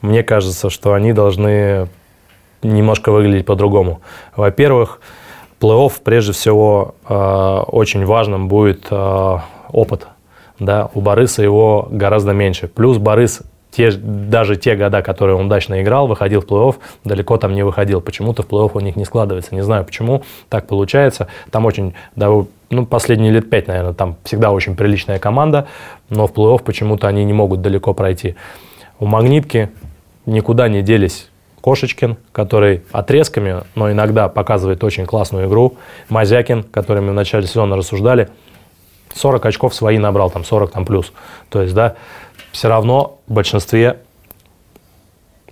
[0.02, 1.88] мне кажется, что они должны
[2.62, 4.00] немножко выглядеть по-другому.
[4.36, 5.00] Во-первых,
[5.60, 7.14] плей-офф прежде всего э,
[7.68, 9.38] очень важным будет э,
[9.70, 10.06] опыт.
[10.58, 10.90] Да?
[10.94, 12.68] У Бориса его гораздо меньше.
[12.68, 17.54] Плюс Борис те, даже те года, которые он удачно играл, выходил в плей-офф, далеко там
[17.54, 18.00] не выходил.
[18.00, 19.54] Почему-то в плей-офф у них не складывается.
[19.54, 21.28] Не знаю, почему так получается.
[21.50, 22.28] Там очень, да,
[22.70, 25.68] ну, последние лет пять, наверное, там всегда очень приличная команда,
[26.10, 28.36] но в плей-офф почему-то они не могут далеко пройти.
[29.00, 29.70] У «Магнитки»
[30.26, 31.28] никуда не делись
[31.60, 35.76] Кошечкин, который отрезками, но иногда показывает очень классную игру.
[36.08, 38.28] Мазякин, который мы в начале сезона рассуждали.
[39.14, 41.12] 40 очков свои набрал, там 40 там плюс.
[41.50, 41.94] То есть, да,
[42.50, 43.98] все равно в большинстве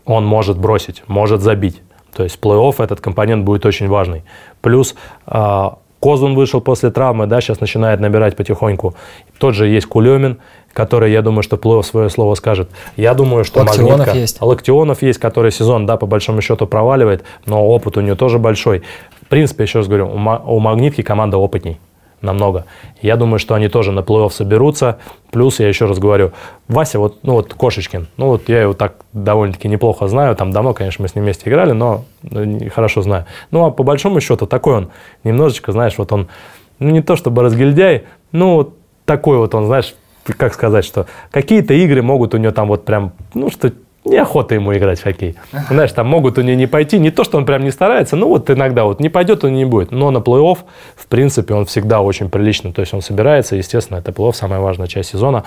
[0.05, 1.81] он может бросить, может забить.
[2.13, 4.25] То есть плей-офф этот компонент будет очень важный.
[4.61, 8.95] Плюс э, Козун вышел после травмы, да, сейчас начинает набирать потихоньку.
[9.39, 10.39] Тот же есть Кулемин,
[10.73, 12.71] который, я думаю, что плей свое слово скажет.
[12.97, 14.19] Я думаю, что Локтионов Магнитка...
[14.19, 14.41] есть.
[14.41, 18.83] Локтионов есть, который сезон, да, по большому счету проваливает, но опыт у него тоже большой.
[19.23, 21.79] В принципе, еще раз говорю, у Магнитки команда опытней
[22.23, 22.67] намного.
[23.03, 24.99] Я думаю, что они тоже на плей-офф соберутся.
[25.31, 26.33] Плюс, я еще раз говорю,
[26.69, 30.75] Вася, вот, ну вот Кошечкин, ну вот я его так довольно-таки неплохо знаю, там давно,
[30.75, 33.27] конечно, мы с ним вместе играли, но ну, хорошо знаю.
[33.51, 34.91] Ну, а по большому счету, такой он,
[35.25, 36.29] немножечко, знаешь, вот он,
[36.79, 41.75] ну не то чтобы разгильдяй, ну вот такой вот он, знаешь, как сказать, что какие-то
[41.75, 43.73] игры могут у него там вот прям, ну что
[44.05, 45.37] неохота ему играть в хоккей.
[45.69, 46.99] Знаешь, там могут у него не пойти.
[46.99, 49.65] Не то, что он прям не старается, ну вот иногда вот не пойдет, он не
[49.65, 49.91] будет.
[49.91, 50.59] Но на плей-офф,
[50.97, 52.73] в принципе, он всегда очень прилично.
[52.73, 55.45] То есть он собирается, естественно, это плей-офф, самая важная часть сезона.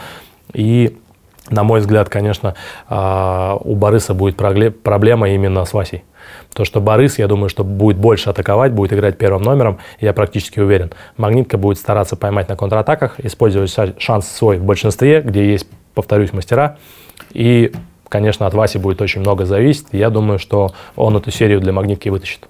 [0.53, 0.97] И,
[1.49, 2.55] на мой взгляд, конечно,
[2.87, 6.03] а, у Бориса будет проблема именно с Васей.
[6.53, 10.59] То, что Борис, я думаю, что будет больше атаковать, будет играть первым номером, я практически
[10.59, 10.91] уверен.
[11.17, 16.77] Магнитка будет стараться поймать на контратаках, использовать шанс свой в большинстве, где есть, повторюсь, мастера.
[17.33, 17.73] И
[18.13, 19.87] конечно, от Васи будет очень много зависеть.
[19.91, 22.47] Я думаю, что он эту серию для магнитки вытащит.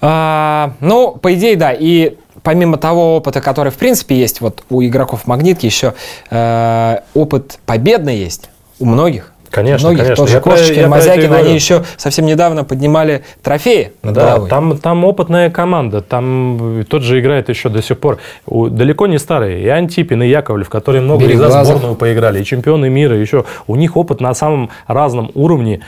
[0.00, 1.72] А, ну, по идее, да.
[1.72, 5.94] И помимо того опыта, который, в принципе, есть вот у игроков магнитки, еще
[6.30, 8.50] э, опыт победный есть
[8.80, 9.32] у многих.
[9.50, 10.26] Конечно, Многих конечно.
[10.26, 14.48] тоже Кошечкин, Мазякин, они еще совсем недавно поднимали трофеи над да, головой.
[14.48, 18.18] Там, там опытная команда, там тот же играет еще до сих пор.
[18.46, 19.62] Далеко не старые.
[19.62, 23.44] И Антипин, и Яковлев, которые много лет за сборную поиграли, и чемпионы мира еще.
[23.66, 25.80] У них опыт на самом разном уровне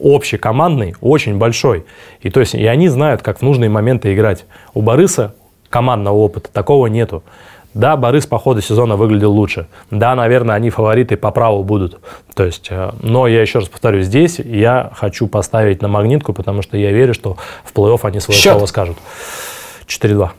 [0.00, 1.84] общекомандный, очень большой.
[2.20, 4.44] И то есть и они знают, как в нужные моменты играть.
[4.74, 5.34] У Бориса
[5.70, 7.22] командного опыта такого нету.
[7.74, 9.66] Да, Борис по ходу сезона выглядел лучше.
[9.90, 11.98] Да, наверное, они фавориты по праву будут.
[12.34, 16.62] То есть, э, но я еще раз повторю, здесь я хочу поставить на магнитку, потому
[16.62, 18.52] что я верю, что в плей-офф они свое Счет.
[18.52, 18.96] слово скажут.
[19.86, 20.30] 4-2.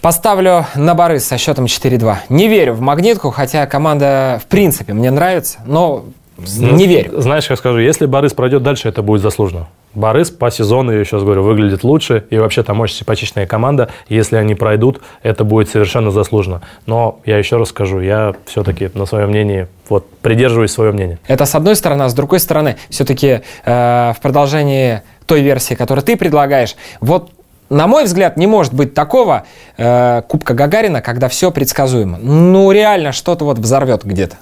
[0.00, 2.16] Поставлю на Борис со счетом 4-2.
[2.30, 6.04] Не верю в магнитку, хотя команда в принципе мне нравится, но
[6.38, 7.20] не верю.
[7.20, 9.68] Знаешь, как скажу, если Борис пройдет дальше, это будет заслуженно.
[9.94, 12.24] Борис по сезону, я сейчас говорю, выглядит лучше.
[12.30, 13.90] И вообще там очень симпатичная команда.
[14.08, 16.62] Если они пройдут, это будет совершенно заслуженно.
[16.86, 21.18] Но я еще раз скажу, я все-таки на своем мнении, вот придерживаюсь своего мнения.
[21.26, 26.04] Это с одной стороны, а с другой стороны, все-таки э, в продолжении той версии, которую
[26.04, 27.30] ты предлагаешь, вот
[27.68, 29.44] на мой взгляд, не может быть такого
[29.76, 32.18] э, Кубка Гагарина, когда все предсказуемо.
[32.18, 34.36] Ну, реально, что-то вот взорвет где-то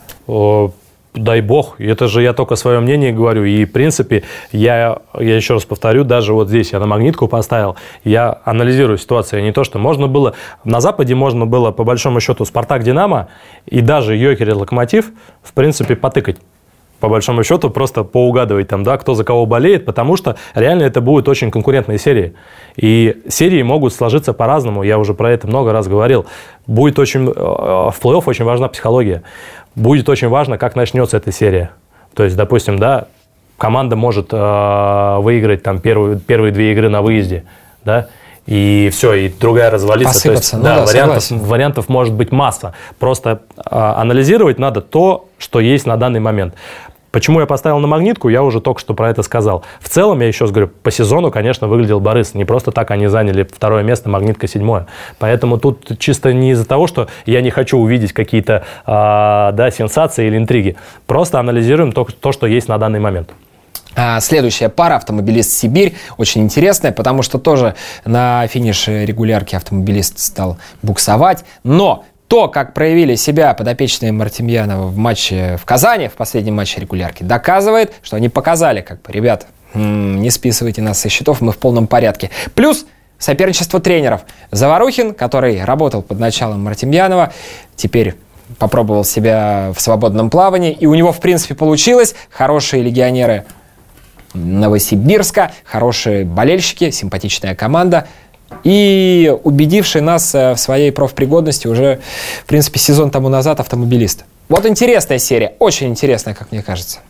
[1.19, 5.55] дай бог, это же я только свое мнение говорю, и в принципе я, я еще
[5.55, 9.79] раз повторю, даже вот здесь я на магнитку поставил, я анализирую ситуацию, не то, что
[9.79, 13.29] можно было, на Западе можно было по большому счету Спартак, Динамо
[13.67, 15.11] и даже Йокер и Локомотив
[15.43, 16.39] в принципе потыкать
[17.01, 21.01] по большому счету, просто поугадывать там, да, кто за кого болеет, потому что реально это
[21.01, 22.35] будет очень конкурентные серии.
[22.77, 26.27] И серии могут сложиться по-разному, я уже про это много раз говорил.
[26.67, 29.23] Будет очень, э, в плей-офф очень важна психология
[29.79, 31.71] будет очень важно, как начнется эта серия.
[32.15, 33.07] То есть, допустим, да,
[33.57, 37.45] команда может э, выиграть там первые, первые две игры на выезде,
[37.85, 38.09] да,
[38.47, 40.23] и все, и другая развалится.
[40.23, 42.75] То есть, ну, да, да, вариантов, вариантов может быть масса.
[42.99, 46.55] Просто э, анализировать надо то, что есть на данный момент.
[47.11, 49.65] Почему я поставил на магнитку, я уже только что про это сказал.
[49.81, 52.35] В целом, я еще раз говорю, по сезону, конечно, выглядел Борис.
[52.35, 54.87] Не просто так они заняли второе место, магнитка седьмое.
[55.19, 60.27] Поэтому тут чисто не из-за того, что я не хочу увидеть какие-то а, да, сенсации
[60.27, 60.77] или интриги.
[61.07, 63.31] Просто анализируем то, то, что есть на данный момент.
[63.97, 70.59] А, следующая пара автомобилист Сибирь очень интересная, потому что тоже на финише регулярки автомобилист стал
[70.83, 71.45] буксовать.
[71.65, 77.23] Но то, как проявили себя подопечные Мартемьянова в матче в Казани, в последнем матче регулярки,
[77.23, 81.87] доказывает, что они показали, как бы, ребят, не списывайте нас со счетов, мы в полном
[81.87, 82.31] порядке.
[82.55, 82.85] Плюс
[83.19, 84.23] соперничество тренеров.
[84.51, 87.33] Заварухин, который работал под началом Мартемьянова,
[87.77, 88.15] теперь
[88.59, 92.15] попробовал себя в свободном плавании, и у него, в принципе, получилось.
[92.31, 93.45] Хорошие легионеры
[94.35, 98.07] Новосибирска, хорошие болельщики, симпатичная команда–
[98.65, 102.01] и убедивший нас э, в своей профпригодности уже,
[102.43, 104.25] в принципе, сезон тому назад автомобилист.
[104.49, 107.01] Вот интересная серия, очень интересная, как мне кажется.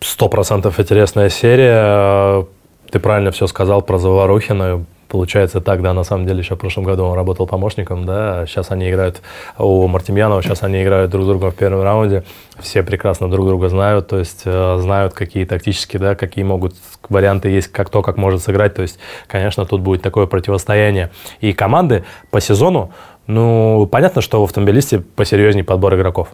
[0.00, 2.44] Сто процентов интересная серия.
[2.92, 4.84] Ты правильно все сказал про Заварухина.
[5.08, 8.70] получается так, да, на самом деле еще в прошлом году он работал помощником, да, сейчас
[8.70, 9.22] они играют
[9.58, 12.24] у Мартемьянова, сейчас они играют друг с другом в первом раунде,
[12.60, 16.74] все прекрасно друг друга знают, то есть э, знают, какие тактические, да, какие могут
[17.08, 21.10] варианты есть, как то, как может сыграть, то есть, конечно, тут будет такое противостояние.
[21.40, 22.90] И команды по сезону,
[23.26, 26.28] ну, понятно, что в автомобилисте посерьезнее подбор игроков.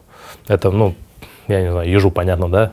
[0.49, 0.95] Это, ну,
[1.47, 2.73] я не знаю, ежу понятно, да?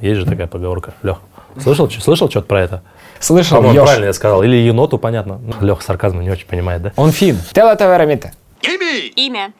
[0.00, 0.92] Есть же такая поговорка.
[1.02, 1.20] Лех,
[1.58, 2.82] слышал, слышал что-то про это?
[3.18, 4.42] Слышал, По-моему, правильно я сказал.
[4.42, 5.38] Или еноту, понятно.
[5.38, 6.92] Ну, Лех сарказм не очень понимает, да?
[6.96, 7.38] Он фин.
[7.52, 8.32] Тела Таверамита.
[9.16, 9.52] Имя.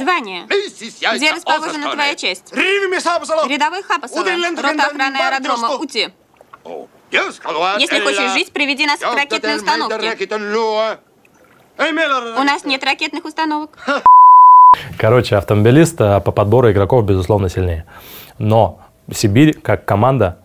[0.00, 0.44] Звание.
[0.46, 2.52] Где расположена твоя часть?
[2.54, 4.24] Рядовой Хапасова.
[4.24, 5.76] Рота охраны аэродрома.
[5.76, 6.12] Ути.
[7.10, 10.28] Если хочешь жить, приведи нас к ракетной установке.
[11.78, 13.78] У нас нет ракетных установок.
[14.98, 17.86] Короче, автомобилист а, по подбору игроков, безусловно, сильнее.
[18.38, 18.80] Но
[19.10, 20.40] Сибирь, как команда,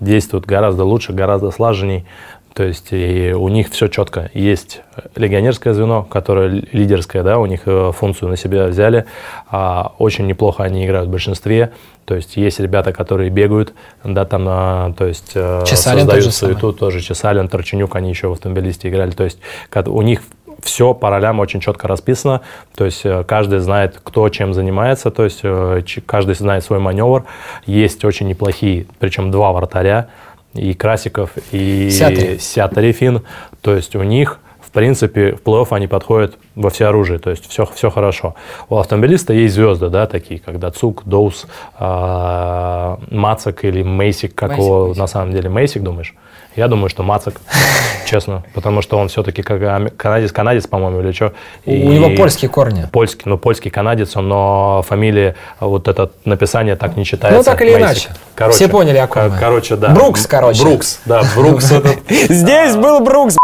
[0.00, 2.06] действует гораздо лучше, гораздо слаженней.
[2.54, 4.30] То есть и у них все четко.
[4.34, 4.80] Есть
[5.14, 9.04] легионерское звено, которое лидерское, да, у них э, функцию на себя взяли.
[9.48, 11.72] А очень неплохо они играют в большинстве.
[12.04, 16.72] То есть есть ребята, которые бегают, да, там, а, то есть э, Чесалин создают суету,
[16.72, 19.12] тоже Чесалин, Торченюк, они еще в автомобилисте играли.
[19.12, 19.38] То есть
[19.86, 20.22] у них
[20.62, 22.40] все по ролям очень четко расписано,
[22.74, 25.42] то есть э, каждый знает, кто чем занимается, то есть
[26.06, 27.24] каждый знает свой маневр.
[27.66, 30.08] Есть очень неплохие, причем два вратаря,
[30.54, 32.38] и Красиков, и Сятари.
[32.38, 33.22] Сятари Фин.
[33.60, 37.48] То есть у них, в принципе, в плей-офф они подходят во все оружие, то есть
[37.48, 38.34] все, все хорошо.
[38.68, 41.46] У автомобилиста есть звезды, да, такие, как Дацук, Доус,
[41.78, 45.00] э, Мацак или Мейсик, как Мейсик, его Мейсик.
[45.00, 45.48] на самом деле.
[45.48, 46.14] Мейсик, думаешь?
[46.58, 47.40] Я думаю, что Мацак,
[48.06, 49.60] честно, потому что он все-таки как
[49.96, 51.34] канадец, канадец, по-моему, или что.
[51.64, 52.84] У него польские корни.
[52.90, 57.38] Польский, ну, польский канадец, он, но фамилия, вот это написание так не читается.
[57.38, 58.08] Ну, так или иначе.
[58.34, 59.90] Короче, Все поняли, о ком Короче, да.
[59.90, 60.64] Брукс, короче.
[60.64, 61.66] Брукс, да, Брукс.
[62.08, 63.36] Здесь был Брукс.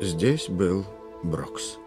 [0.00, 0.84] Здесь был
[1.22, 1.78] Брокс.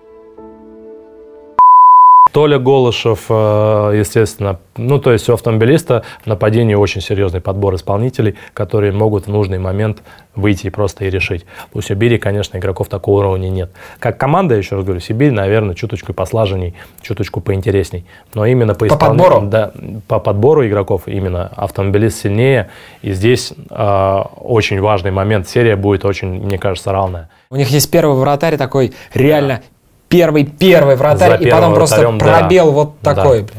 [2.31, 8.35] Толя Голышев, э, естественно, ну, то есть у автомобилиста в нападении очень серьезный подбор исполнителей,
[8.53, 10.03] которые могут в нужный момент
[10.35, 11.45] выйти и просто и решить.
[11.73, 13.71] У Сибири, конечно, игроков такого уровня нет.
[13.99, 18.05] Как команда, еще раз говорю, Сибирь, наверное, чуточку послаженней, чуточку поинтересней.
[18.33, 19.17] Но именно по, по исполн...
[19.17, 19.41] подбору?
[19.47, 19.71] Да,
[20.07, 22.69] по подбору игроков именно автомобилист сильнее.
[23.01, 25.47] И здесь э, очень важный момент.
[25.49, 27.29] Серия будет очень, мне кажется, равная.
[27.49, 29.61] У них есть первый вратарь такой реально
[30.09, 32.71] первый первый вратарь, и потом просто пробел да.
[32.71, 33.41] вот такой.
[33.43, 33.49] Да.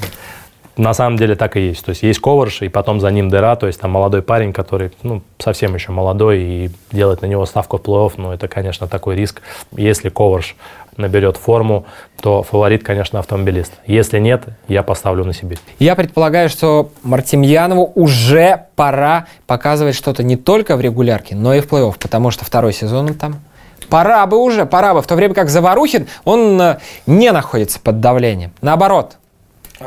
[0.76, 1.84] На самом деле так и есть.
[1.84, 4.92] То есть есть Коварш, и потом за ним дыра, то есть там молодой парень, который
[5.02, 9.14] ну, совсем еще молодой, и делать на него ставку в плей-офф, ну это, конечно, такой
[9.16, 9.42] риск.
[9.76, 10.56] Если Коварш
[10.96, 11.86] наберет форму,
[12.20, 13.72] то фаворит, конечно, автомобилист.
[13.86, 15.58] Если нет, я поставлю на себе.
[15.78, 21.68] Я предполагаю, что Мартемьянову уже пора показывать что-то не только в регулярке, но и в
[21.68, 23.40] плей-офф, потому что второй сезон он там
[23.88, 25.02] Пора бы уже, пора бы.
[25.02, 28.52] В то время как Заварухин, он э, не находится под давлением.
[28.62, 29.16] Наоборот,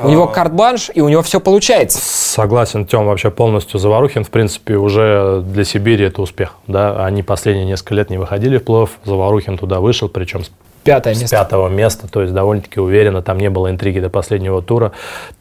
[0.01, 0.27] у него а.
[0.27, 1.99] карт-бланш, и у него все получается.
[2.01, 6.55] Согласен, Тем, вообще полностью Заварухин, в принципе, уже для Сибири это успех.
[6.67, 7.05] Да?
[7.05, 10.51] Они последние несколько лет не выходили в плей Заварухин туда вышел, причем с
[10.83, 11.37] Пятое с место.
[11.37, 14.91] пятого места, то есть довольно-таки уверенно, там не было интриги до последнего тура.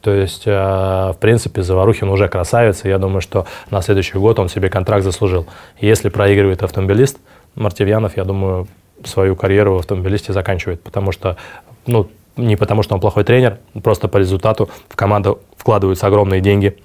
[0.01, 4.39] То есть, э, в принципе, Заварухин уже красавец, и я думаю, что на следующий год
[4.39, 5.45] он себе контракт заслужил.
[5.79, 7.17] Если проигрывает автомобилист,
[7.55, 8.67] Мартивьянов, я думаю,
[9.03, 11.37] свою карьеру в автомобилисте заканчивает, потому что,
[11.85, 16.77] ну, не потому что он плохой тренер, просто по результату в команду вкладываются огромные деньги.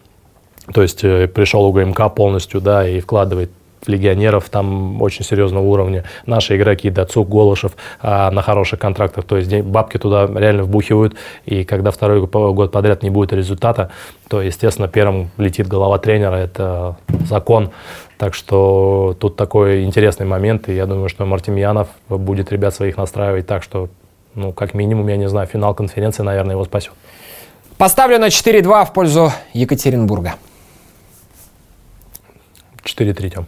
[0.72, 3.50] То есть э, пришел УГМК полностью, да, и вкладывает
[3.88, 6.04] легионеров там очень серьезного уровня.
[6.26, 9.24] Наши игроки, Дацук, Голышев а, на хороших контрактах.
[9.24, 11.16] То есть бабки туда реально вбухивают.
[11.46, 13.90] И когда второй год подряд не будет результата,
[14.28, 16.36] то, естественно, первым летит голова тренера.
[16.36, 16.96] Это
[17.26, 17.70] закон.
[18.18, 20.68] Так что тут такой интересный момент.
[20.68, 23.88] И я думаю, что Мартемьянов будет ребят своих настраивать так, что,
[24.34, 26.92] ну, как минимум, я не знаю, финал конференции, наверное, его спасет.
[27.78, 30.34] Поставлю на 4-2 в пользу Екатеринбурга.
[32.84, 33.46] 4-3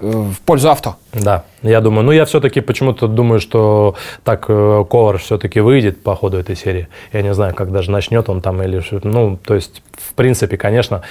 [0.00, 0.96] в пользу авто.
[1.12, 6.16] Да, я думаю, ну я все-таки почему-то думаю, что так э, Ковар все-таки выйдет по
[6.16, 6.88] ходу этой серии.
[7.12, 11.02] Я не знаю, как даже начнет он там или ну, то есть в принципе, конечно,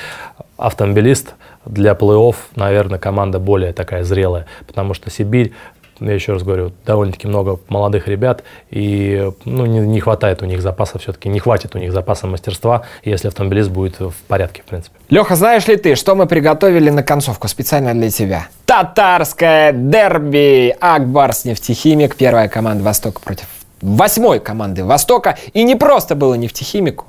[0.57, 5.53] автомобилист для плей-офф, наверное, команда более такая зрелая, потому что Сибирь
[5.99, 10.61] я еще раз говорю, довольно-таки много молодых ребят, и ну, не, не хватает у них
[10.61, 14.95] запаса все-таки, не хватит у них запаса мастерства, если автомобилист будет в порядке, в принципе.
[15.09, 18.47] Леха, знаешь ли ты, что мы приготовили на концовку специально для тебя?
[18.65, 23.47] Татарское дерби Акбарс нефтехимик, первая команда Востока против
[23.83, 25.37] восьмой команды Востока.
[25.53, 27.05] И не просто было нефтехимику,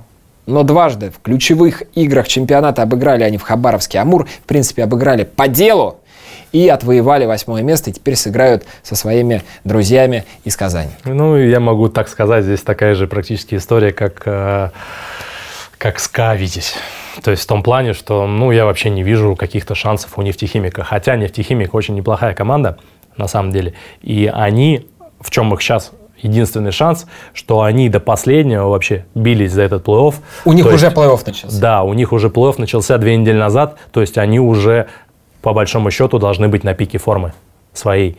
[0.47, 4.27] но дважды в ключевых играх чемпионата обыграли они в Хабаровске Амур.
[4.27, 6.01] В принципе, обыграли по делу
[6.55, 10.91] и отвоевали восьмое место, и теперь сыграют со своими друзьями из Казани.
[11.05, 14.71] Ну, я могу так сказать, здесь такая же практически история, как, э,
[15.79, 16.77] как СКА «Витязь».
[17.25, 20.85] То есть в том плане, что ну, я вообще не вижу каких-то шансов у нефтехимика.
[20.85, 22.79] Хотя нефтехимик очень неплохая команда,
[23.17, 23.75] на самом деле.
[24.01, 24.87] И они,
[25.21, 25.91] в чем их сейчас
[26.23, 30.15] единственный шанс, что они до последнего вообще бились за этот плей-офф.
[30.45, 31.61] У них то уже плей-офф начался.
[31.61, 34.87] Да, у них уже плей-офф начался две недели назад, то есть они уже
[35.45, 37.35] по большому счету должны быть на пике формы
[37.75, 38.17] своей.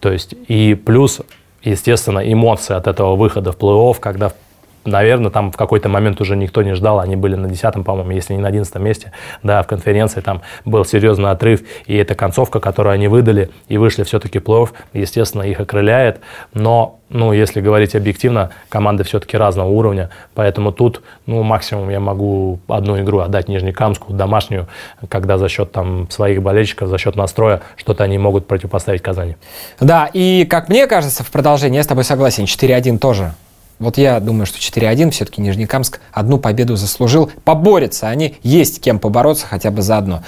[0.00, 1.22] То есть и плюс,
[1.62, 4.32] естественно, эмоции от этого выхода в плей-офф, когда
[4.90, 8.34] наверное, там в какой-то момент уже никто не ждал, они были на 10 по-моему, если
[8.34, 9.12] не на 11 месте,
[9.42, 14.02] да, в конференции там был серьезный отрыв, и эта концовка, которую они выдали, и вышли
[14.02, 16.20] все-таки плей-офф, естественно, их окрыляет,
[16.54, 22.60] но ну, если говорить объективно, команды все-таки разного уровня, поэтому тут, ну, максимум я могу
[22.68, 24.68] одну игру отдать Нижнекамску, домашнюю,
[25.08, 29.36] когда за счет там своих болельщиков, за счет настроя что-то они могут противопоставить Казани.
[29.80, 33.32] Да, и как мне кажется, в продолжение, я с тобой согласен, 4-1 тоже
[33.78, 37.30] вот я думаю, что 4-1 все-таки Нижнекамск одну победу заслужил.
[37.44, 40.22] Поборются они, есть кем побороться хотя бы заодно.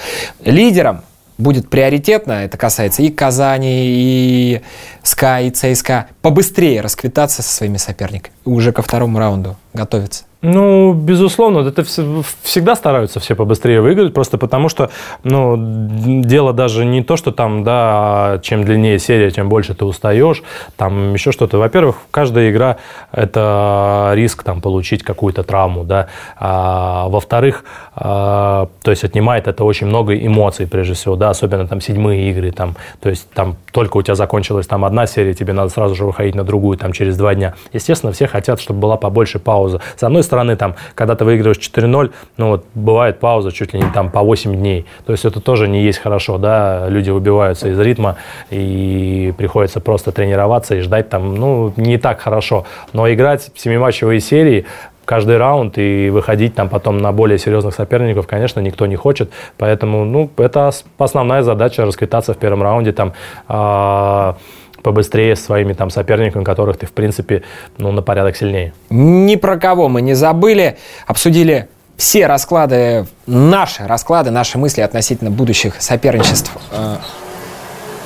[0.44, 1.03] Лидером
[1.40, 4.61] будет приоритетно, это касается и Казани, и
[5.03, 8.34] СКА, и ЦСКА, побыстрее расквитаться со своими соперниками.
[8.44, 10.25] Уже ко второму раунду готовиться.
[10.43, 14.91] Ну, безусловно, это всегда стараются все побыстрее выиграть, просто потому что,
[15.23, 20.43] ну, дело даже не то, что там, да, чем длиннее серия, тем больше ты устаешь,
[20.79, 21.59] там еще что-то.
[21.59, 22.79] Во-первых, каждая игра–
[23.12, 26.07] это риск там получить какую-то травму, да.
[26.39, 27.64] А, во-вторых,
[27.95, 32.51] а, то есть отнимает это очень много эмоций, прежде всего, да, особенно там седьмые игры,
[32.51, 36.07] там, то есть там только у тебя закончилась там одна серия, тебе надо сразу же
[36.07, 37.53] выходить на другую там через два дня.
[37.75, 39.81] Естественно, все хотят, чтобы была побольше пауза.
[39.97, 43.91] С одной стороны, там, когда ты выигрываешь 4-0, ну вот бывает пауза чуть ли не
[43.91, 44.87] там по 8 дней.
[45.07, 48.17] То есть это тоже не есть хорошо, да, люди выбиваются из ритма
[48.51, 52.65] и приходится просто тренироваться и ждать там, ну, не так хорошо.
[52.93, 54.65] Но играть в семиматчевые серии
[55.05, 59.31] каждый раунд и выходить там потом на более серьезных соперников, конечно, никто не хочет.
[59.59, 63.13] Поэтому, ну, это основная задача расквитаться в первом раунде там.
[63.49, 64.35] Э-
[64.83, 67.43] побыстрее своими там соперниками, которых ты, в принципе,
[67.78, 68.72] ну, на порядок сильнее.
[68.91, 70.76] Ни про кого мы не забыли.
[71.07, 76.51] Обсудили все расклады, наши расклады, наши мысли относительно будущих соперничеств.
[76.72, 76.97] Э,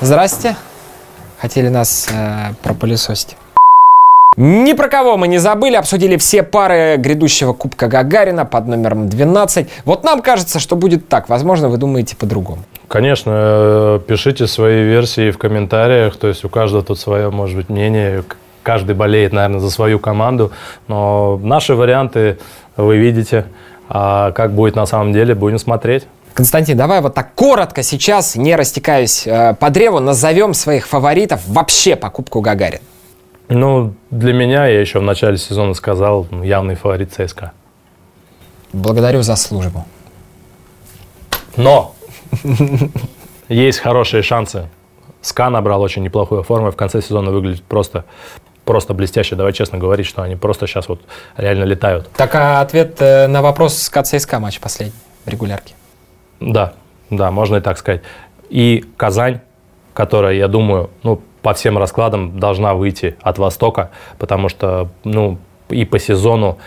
[0.01, 0.55] здрасте.
[1.39, 3.37] Хотели нас э, пропылесосить.
[4.37, 9.69] Ни про кого мы не забыли, обсудили все пары грядущего Кубка Гагарина под номером 12.
[9.85, 11.29] Вот нам кажется, что будет так.
[11.29, 12.63] Возможно, вы думаете по-другому.
[12.87, 16.17] Конечно, э, пишите свои версии в комментариях.
[16.17, 18.23] То есть у каждого тут свое, может быть, мнение.
[18.63, 20.51] Каждый болеет, наверное, за свою команду.
[20.87, 22.37] Но наши варианты
[22.77, 23.45] вы видите.
[23.87, 26.07] А как будет на самом деле, будем смотреть.
[26.33, 31.95] Константин, давай вот так коротко сейчас, не растекаясь э, по древу, назовем своих фаворитов вообще
[31.95, 32.81] по Кубку Гагарин.
[33.47, 37.51] Ну, для меня, я еще в начале сезона сказал, явный фаворит ЦСКА.
[38.73, 39.85] Благодарю за службу.
[41.55, 41.94] Но
[43.49, 44.69] есть хорошие шансы.
[45.21, 48.05] СКА набрал очень неплохую форму, и в конце сезона выглядит просто
[48.65, 49.35] просто блестяще.
[49.35, 51.01] Давай честно говорить, что они просто сейчас вот
[51.37, 52.09] реально летают.
[52.13, 55.75] Так, а ответ э, на вопрос СКА ЦСКА матч последний в регулярке?
[56.39, 56.73] Да,
[57.09, 58.01] да, можно и так сказать.
[58.49, 59.39] И Казань,
[59.93, 65.37] которая, я думаю, ну, по всем раскладам должна выйти от Востока, потому что, ну,
[65.69, 66.57] и по сезону,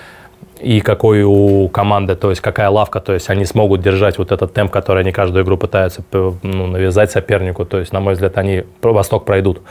[0.61, 4.53] и какой у команды, то есть какая лавка, то есть они смогут держать вот этот
[4.55, 8.65] темп, который они каждую игру пытаются ну, навязать сопернику, то есть, на мой взгляд, они
[8.83, 9.63] Восток пройдут.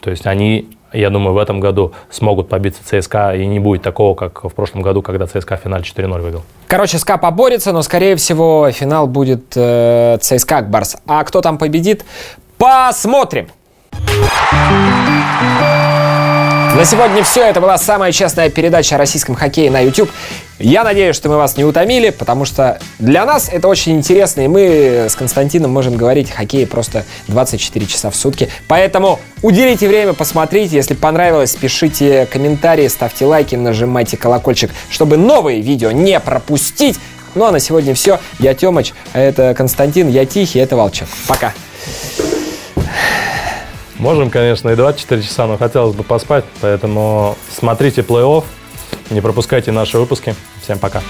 [0.00, 4.14] То есть они, я думаю, в этом году смогут побиться ЦСКА, и не будет такого,
[4.14, 6.42] как в прошлом году, когда ЦСКА в финале 4-0 выиграл.
[6.66, 10.96] Короче, СКА поборется, но, скорее всего, финал будет э, ЦСКА Акбарс.
[11.06, 12.04] А кто там победит,
[12.58, 13.48] посмотрим.
[16.78, 17.42] На сегодня все.
[17.42, 20.08] Это была самая честная передача о российском хоккее на YouTube.
[20.60, 24.46] Я надеюсь, что мы вас не утомили, потому что для нас это очень интересно, и
[24.46, 28.48] мы с Константином можем говорить о хоккее просто 24 часа в сутки.
[28.68, 30.76] Поэтому уделите время, посмотрите.
[30.76, 37.00] Если понравилось, пишите комментарии, ставьте лайки, нажимайте колокольчик, чтобы новые видео не пропустить.
[37.34, 38.20] Ну а на сегодня все.
[38.38, 41.08] Я Тёмыч, а это Константин, я Тихий, это Волчок.
[41.26, 41.52] Пока.
[43.98, 46.44] Можем, конечно, и 24 часа, но хотелось бы поспать.
[46.60, 48.44] Поэтому смотрите плей-офф,
[49.10, 50.34] не пропускайте наши выпуски.
[50.62, 51.02] Всем пока.